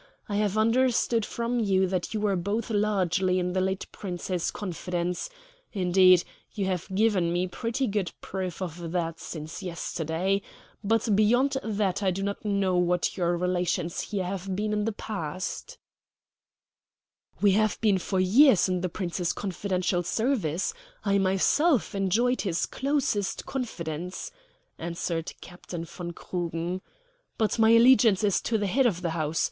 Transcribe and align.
I 0.27 0.37
have 0.37 0.57
understood 0.57 1.27
from 1.27 1.59
you 1.59 1.85
that 1.85 2.11
you 2.11 2.19
were 2.21 2.35
both 2.35 2.71
largely 2.71 3.37
in 3.37 3.53
the 3.53 3.61
late 3.61 3.85
Prince's 3.91 4.49
confidence 4.49 5.29
indeed, 5.73 6.23
you 6.55 6.65
have 6.65 6.87
given 6.95 7.31
me 7.31 7.45
pretty 7.45 7.85
good 7.85 8.11
proof 8.19 8.63
of 8.63 8.91
that 8.93 9.19
since 9.19 9.61
yesterday. 9.61 10.41
But 10.83 11.15
beyond 11.15 11.57
that 11.61 12.01
I 12.01 12.09
do 12.09 12.23
not 12.23 12.43
know 12.43 12.77
what 12.77 13.15
your 13.15 13.37
relations 13.37 14.01
here 14.01 14.23
have 14.25 14.55
been 14.55 14.73
in 14.73 14.85
the 14.85 14.91
past." 14.91 15.77
"We 17.39 17.51
have 17.51 17.79
been 17.79 17.99
for 17.99 18.19
years 18.19 18.67
in 18.67 18.81
the 18.81 18.89
Prince's 18.89 19.33
confidential 19.33 20.01
service; 20.01 20.73
I 21.05 21.19
myself 21.19 21.93
enjoyed 21.93 22.41
his 22.41 22.65
closest 22.65 23.45
confidence," 23.45 24.31
answered 24.79 25.31
Captain 25.41 25.85
von 25.85 26.11
Krugen. 26.13 26.81
"But 27.37 27.59
my 27.59 27.69
allegiance 27.69 28.23
is 28.23 28.41
to 28.41 28.57
the 28.57 28.65
head 28.65 28.87
of 28.87 29.03
the 29.03 29.11
house. 29.11 29.39